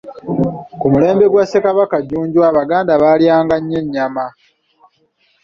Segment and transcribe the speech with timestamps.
[0.79, 4.25] Ku mulembe gwa Ssekabaka Jjunju Abaganda baalyanga nnyo ennyama.